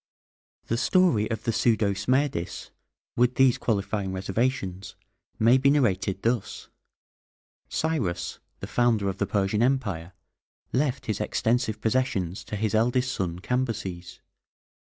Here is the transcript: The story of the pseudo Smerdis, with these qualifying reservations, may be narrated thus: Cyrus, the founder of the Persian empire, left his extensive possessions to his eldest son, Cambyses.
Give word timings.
The 0.65 0.79
story 0.79 1.29
of 1.29 1.43
the 1.43 1.51
pseudo 1.53 1.93
Smerdis, 1.93 2.71
with 3.15 3.35
these 3.35 3.59
qualifying 3.59 4.11
reservations, 4.11 4.95
may 5.37 5.59
be 5.59 5.69
narrated 5.69 6.23
thus: 6.23 6.69
Cyrus, 7.69 8.39
the 8.61 8.65
founder 8.65 9.09
of 9.09 9.19
the 9.19 9.27
Persian 9.27 9.61
empire, 9.61 10.13
left 10.73 11.05
his 11.05 11.21
extensive 11.21 11.79
possessions 11.79 12.43
to 12.45 12.55
his 12.55 12.73
eldest 12.73 13.11
son, 13.13 13.37
Cambyses. 13.41 14.21